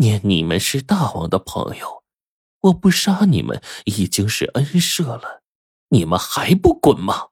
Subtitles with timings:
[0.00, 2.02] 念你们是大王的朋友，
[2.60, 5.42] 我不杀你们已经是恩赦了，
[5.90, 7.28] 你们还不滚吗？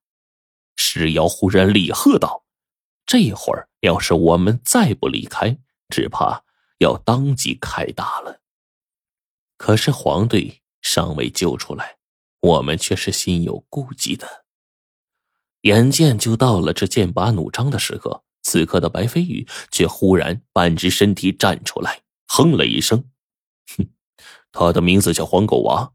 [0.77, 2.45] 石瑶忽然厉喝道
[3.07, 5.57] ：“这会儿要是我们再不离开，
[5.89, 6.45] 只怕
[6.77, 8.43] 要当即开打了。”
[9.57, 11.97] 可是黄队尚未救出来，
[12.41, 14.45] 我们却是心有顾忌的。
[15.63, 22.03] 眼见就到了这剑拔弩张的时刻，此刻的白飞羽却忽然半只身体站出来，
[22.39, 23.05] 哼了一声
[23.77, 23.89] ：“哼，
[24.53, 25.91] 他的名字叫黄狗娃，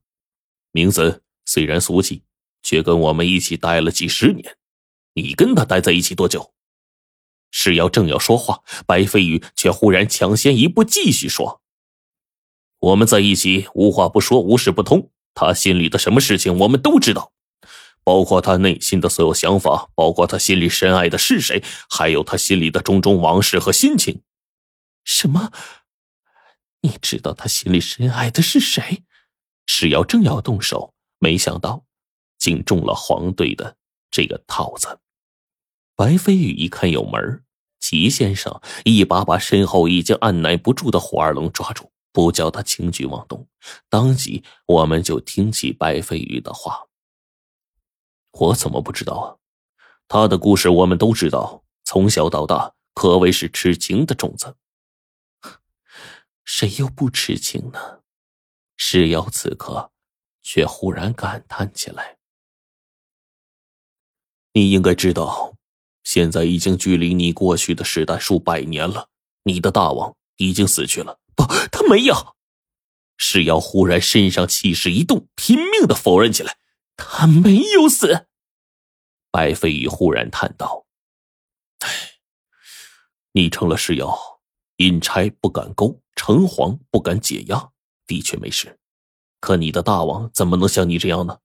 [0.73, 2.23] 名字虽然俗气，
[2.61, 4.57] 却跟我们一起待了几十年。
[5.13, 6.53] 你跟他待在一起多久？”
[7.49, 11.61] 石瑶正要说话，白飞羽却忽然抢先一步，继续说。
[12.79, 15.11] 我们在一起无话不说，无事不通。
[15.33, 17.31] 他心里的什么事情，我们都知道，
[18.03, 24.21] 包括他内心的所有想法，包括他心里深爱的是谁，还有他心里的种种往事和心情。
[25.05, 25.53] 什么？
[26.83, 29.03] 你知道他心里深爱的是谁？
[29.65, 31.85] 石瑶正要动手，没想到
[32.37, 33.77] 竟中了黄队的
[34.11, 34.99] 这个套子。
[35.95, 37.43] 白飞羽一看有门，
[37.79, 41.89] 齐先生一把把身后已经按耐不住的火二龙抓住。
[42.11, 43.47] 不叫他轻举妄动，
[43.89, 46.85] 当即我们就听起白飞羽的话。
[48.33, 49.25] 我怎么不知道啊？
[50.07, 54.55] 他的故事我们都知道，从小到大可谓是痴情的种子。
[56.55, 58.03] 谁又不痴情呢？
[58.77, 59.91] 石瑶此刻
[60.43, 62.19] 却忽然感叹起来
[64.53, 65.55] ：“你应该知道，
[66.03, 69.09] 现在已经距离你过去的时代数百年了，
[69.45, 72.35] 你的大王已经死去了。”不，他没有。
[73.17, 76.59] 石瑶忽然身上气势一动，拼命的否认起来
[76.95, 78.27] ：“他没有死。”
[79.31, 80.85] 白飞羽忽然叹道
[81.81, 81.89] ：“唉，
[83.31, 84.32] 你成了石瑶，
[84.77, 87.71] 阴差不敢勾，城隍不敢解压，
[88.07, 88.79] 的确没事。
[89.39, 91.39] 可你的大王怎么能像你这样呢？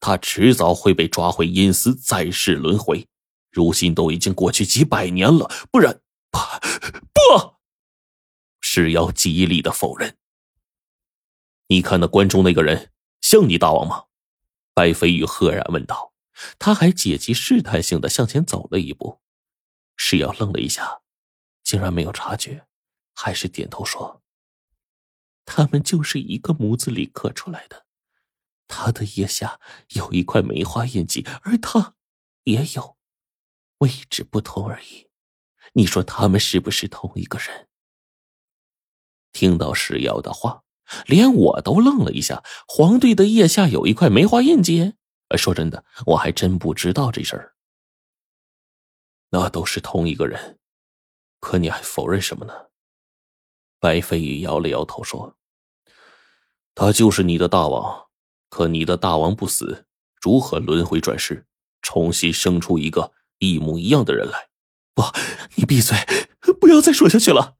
[0.00, 3.06] 他迟早会被抓回阴司，再世轮回。
[3.50, 6.00] 如今都已经过去几百年了，不然，
[6.30, 6.38] 不，
[7.12, 7.56] 不。”
[8.60, 10.16] 石瑶极力的否认。
[11.68, 12.90] 你看那关中那个人
[13.20, 14.04] 像你大王吗？
[14.74, 16.12] 白飞羽赫然问道。
[16.58, 19.20] 他还借机试探性的向前走了一步。
[19.96, 21.00] 石瑶愣了一下，
[21.64, 22.66] 竟然没有察觉，
[23.16, 24.22] 还是点头说
[25.46, 27.86] ：“他们就是一个模子里刻出来的。
[28.68, 29.58] 他的腋下
[29.90, 31.94] 有一块梅花印记，而他
[32.44, 32.98] 也有，
[33.78, 35.08] 位置不同而已。
[35.72, 37.68] 你说他们是不是同一个人？”
[39.32, 40.64] 听到石瑶的话，
[41.06, 42.44] 连我都愣了一下。
[42.68, 44.94] 黄队的腋下有一块梅花印记。
[45.36, 47.56] 说真的，我还真不知道这事儿。
[49.30, 50.60] 那都是同一个人，
[51.40, 52.68] 可你还否认什么呢？
[53.86, 55.36] 白飞羽摇了摇头说
[56.74, 58.08] ：“他就是你的大王，
[58.48, 59.86] 可你的大王不死，
[60.20, 61.46] 如何轮回转世，
[61.82, 64.48] 重新生出一个一模一样的人来？”
[64.92, 65.04] 不，
[65.54, 65.96] 你闭嘴，
[66.60, 67.58] 不要再说下去了。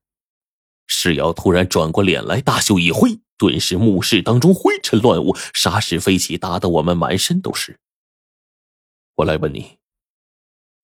[0.89, 7.79] 石瑶突然转过脸来，大袖一挥，顿时墓室当中灰尘乱舞，沙石飞起，打得我们满身都是。
[9.15, 9.79] 我来问你，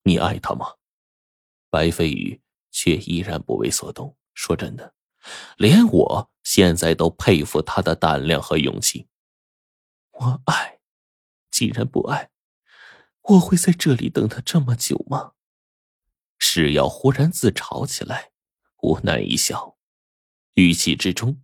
[0.04, 0.74] 你爱他吗？
[1.68, 4.16] 白飞羽却依然不为所动。
[4.34, 4.94] 说真的，
[5.56, 9.08] 连我现在都佩服他的胆量和勇气。
[10.12, 10.80] 我爱，
[11.50, 12.30] 既然不爱，
[13.22, 15.32] 我会在这里等他这么久吗？
[16.38, 18.32] 石瑶忽然自嘲起来，
[18.82, 19.78] 无奈一笑。
[20.54, 21.42] 语气之中，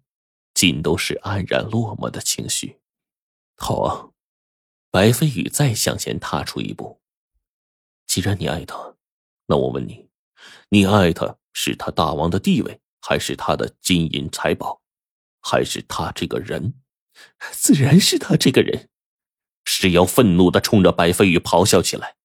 [0.53, 2.81] 尽都是黯然落寞的情绪。
[3.57, 4.11] 好啊，
[4.91, 7.01] 白飞羽再向前踏出一步。
[8.07, 8.97] 既然你爱他，
[9.47, 10.11] 那我问你，
[10.69, 14.83] 你爱他是他大王的地位，还是他的金银财宝，
[15.41, 16.75] 还是他这个人？
[17.53, 18.91] 自然是他这个人。
[19.65, 22.17] 石瑶愤怒的冲着白飞羽咆哮起来：“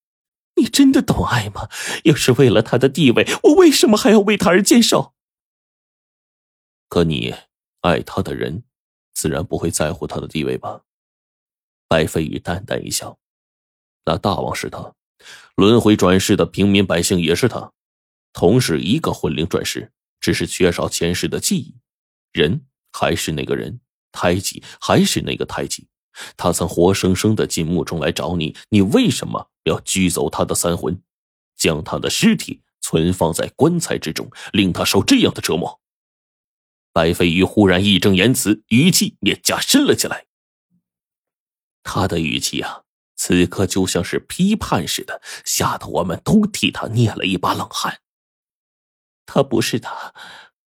[0.60, 1.70] 你真的懂爱吗？
[2.04, 5.14] 要是为了他的地位，我为什么还要为他而坚守？”
[6.90, 7.34] 可你
[7.80, 8.64] 爱他的人，
[9.14, 10.82] 自然不会在乎他的地位吧？
[11.88, 13.18] 白飞羽淡淡一笑
[14.04, 14.92] ：“那大王是他，
[15.54, 17.72] 轮回转世的平民百姓也是他，
[18.34, 19.90] 同是一个魂灵转世，
[20.24, 21.76] 只是缺少前世的记忆。
[22.32, 23.78] 人还是那个人，
[24.10, 25.86] 胎记还是那个胎记。
[26.38, 31.02] 他曾活生生的进墓中来找你，你为什么要拘走他的三魂，
[31.58, 35.82] 将他的尸体存放在棺材之中，令他受这样的折磨？”
[36.94, 40.24] 白飞鱼忽然义正言辞，语气也加深了起来。
[41.82, 42.84] 他的语气啊，
[43.14, 48.00] 此刻就像是批判似的，吓得我们都替他捏了一把冷汗。
[49.26, 50.14] 他不是他，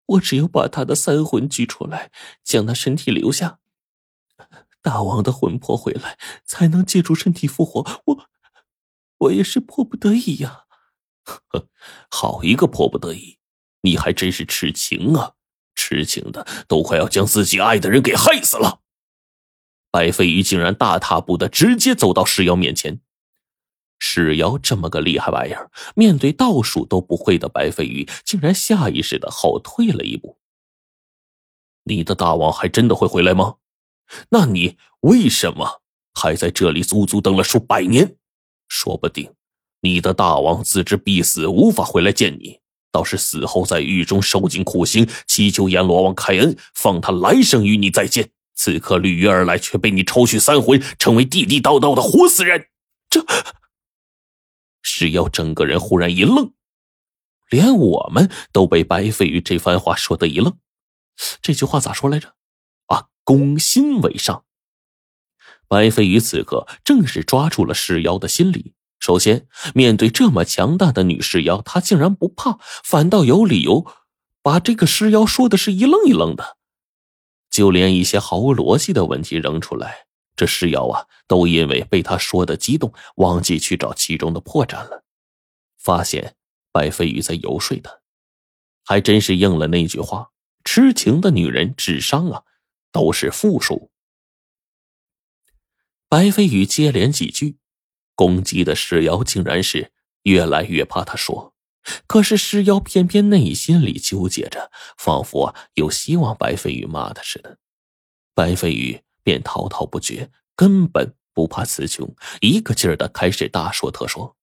[0.06, 2.10] 我只有把他的三魂取出来，
[2.42, 3.58] 将他身体留下，
[4.82, 8.02] 大王的魂魄回来，才能借助身体复活。
[8.06, 8.30] 我，
[9.18, 10.64] 我也是迫不得已呀。
[11.24, 11.68] 呵，
[12.10, 13.38] 好一个迫不得已！
[13.80, 15.32] 你还真是痴情啊！
[15.74, 18.80] 痴情的都快要将自己爱的人给害死了。
[19.90, 23.00] 白飞鱼竟然大踏步的直接走到石瑶面前。
[24.06, 30.36] 史瑶这么个厉害玩意儿，面对倒数都不会的白飞宇，竟然下意识的后退了一步。
[31.84, 33.54] 你的大王还真的会回来吗？
[34.28, 35.80] 那你为什么
[36.12, 38.16] 还在这里足足等了数百年？
[38.68, 39.32] 说不定
[39.80, 42.60] 你的大王自知必死，无法回来见你，
[42.92, 48.28] 倒是死后在狱中受尽苦刑，祈求阎罗王开恩，放他来生与你再见。
[48.54, 52.66] 此刻履约而来，却被你抽取三魂，成为地地道道的活死人。
[53.08, 53.24] 这。
[54.96, 56.52] 石妖整个人忽然一愣，
[57.50, 60.56] 连我们都被白飞宇这番话说的一愣。
[61.42, 62.36] 这句话咋说来着？
[62.86, 64.44] 啊，攻心为上。
[65.66, 68.74] 白飞宇此刻正是抓住了尸妖的心理。
[69.00, 73.84] 首先，面对这么强大的女尸妖，他竟然不怕，反倒有理由
[74.42, 76.56] 把这个尸妖说的是一愣一愣的，
[77.50, 80.06] 就连一些毫无逻辑的问题扔出来。
[80.36, 85.04] 这石妖啊，都因为被他说的激动，忘记去找其中的破绽了。
[85.78, 86.36] 发现
[86.72, 88.00] 白飞宇在游说他，
[88.84, 90.30] 还真是应了那句话：
[90.64, 92.42] 痴情的女人智商啊，
[92.90, 93.90] 都是负数。
[96.08, 97.58] 白飞宇接连几句，
[98.14, 99.92] 攻击的石妖竟然是
[100.22, 101.54] 越来越怕他说。
[102.06, 107.58] 可是石妖偏偏内心里纠结着，仿佛啊有希望白飞宇骂他似的。
[108.34, 109.02] 白飞宇。
[109.24, 114.36] 便滔滔不绝，根本不怕词穷，一个劲儿的开始大说特说。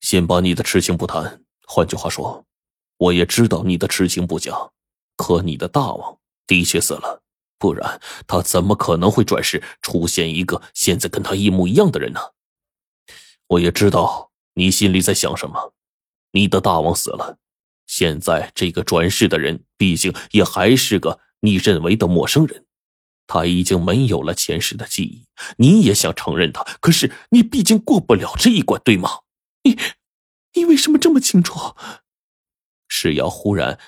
[0.00, 2.46] 先把你的痴情不谈，换句话说，
[2.96, 4.70] 我也知道你的痴情不假，
[5.16, 7.22] 可你的大王的确死了，
[7.58, 12.20] 不然他怎么可能会转世出现一个现在跟他一模一样的人呢？
[13.48, 15.74] 我也知道你心里在想什么，
[16.32, 17.38] 你的大王死了，
[17.86, 22.64] 现在这个转世的人，毕竟也还是个你认为的陌生人。
[23.32, 25.24] 他已经没有了前世的记忆，
[25.56, 29.20] 你也想承认他，可是你毕竟过不了这一关，对吗？
[29.62, 29.78] 你，
[30.52, 31.74] 你为什么这么清楚？
[32.88, 33.80] 石瑶忽然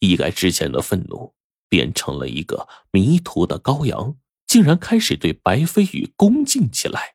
[0.00, 1.34] 一改之前的愤怒，
[1.66, 7.14] 变成了一个迷途的羔羊，竟然开始对白飞宇恭敬起来。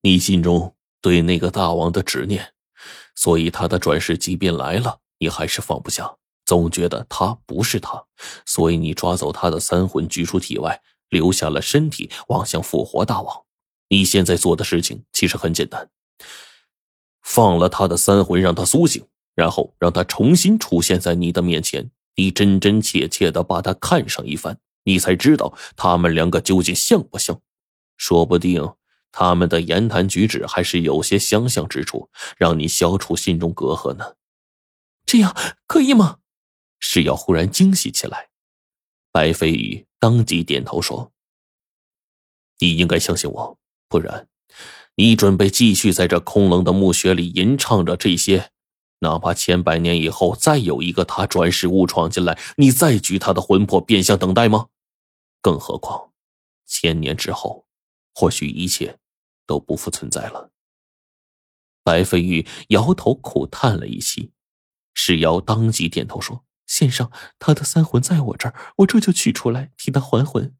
[0.00, 2.54] 你心中对那个大王的执念，
[3.14, 6.16] 所以他的转世即便来了，你还是放不下。
[6.44, 8.04] 总觉得他不是他，
[8.44, 13.44] 所以你抓走他的三魂，拘出体外，留下了身体，妄想复活大王。
[13.88, 15.88] 你现在做的事情其实很简单，
[17.22, 27.40] 放了他的三魂，让他苏醒，然后让他重新出现在你的面前，你真真切切的把他看上一番，你才知道他们两个究竟像不像。
[27.96, 28.74] 说不定
[29.12, 34.14] 他们的言谈举止还是有些相像之处，让你消除心中隔阂呢。
[35.06, 35.36] 这样
[35.66, 36.16] 可以吗？
[36.78, 38.28] 是要忽然惊喜起来，
[39.10, 41.12] 白飞宇当即点头说
[42.60, 44.28] ：“你应该相信我，不然，
[44.96, 48.50] 你准备继续在这空冷的墓穴里吟唱着这些，
[49.00, 54.68] 哪怕千百年以后再有一个他转世误闯进来，你再举他的魂魄变相等待吗？
[55.40, 56.12] 更何况，
[56.66, 57.66] 千年之后，
[58.14, 58.98] 或许一切
[59.46, 60.50] 都不复存在了。”
[61.82, 64.32] 白飞宇摇头苦叹了一息，
[64.94, 66.44] 石瑶当即点头说。
[66.66, 70.56] 先生，他的三魂在我这儿，我这就取出来替他还魂。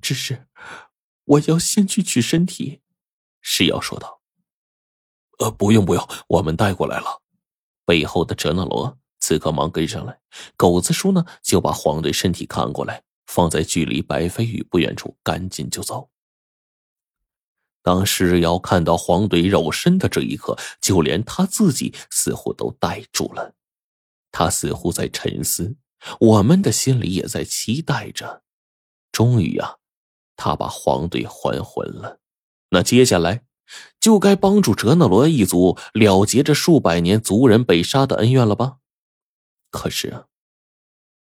[0.00, 0.46] 只是，
[1.24, 2.82] 我要先去取身体。”
[3.40, 4.22] 石瑶说道。
[5.38, 7.22] “呃，不用不用，我们带过来了。”
[7.84, 10.20] 背后的哲那罗此刻忙跟上来，
[10.56, 16.10] 狗子叔呢就把黄队身体扛过来，放在距离白飞宇不远处，赶紧就走。
[17.82, 23.54] 当石瑶看到黄队肉身的这一刻，就连他自己似乎都呆住了。
[24.38, 25.74] 他似乎在沉思，
[26.20, 28.44] 我们的心里也在期待着。
[29.10, 29.78] 终于啊，
[30.36, 32.20] 他把黄队还魂了。
[32.68, 33.44] 那接下来
[33.98, 38.78] 就该帮助哲那罗一族了结这数百年族人被杀的恩怨了吧？
[39.72, 40.26] 可是啊，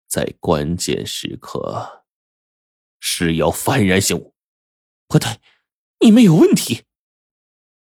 [0.08, 2.03] 在关键时刻，
[3.00, 4.36] 是要幡然醒悟，
[5.08, 5.39] 不对，
[6.01, 6.84] 你们有问题。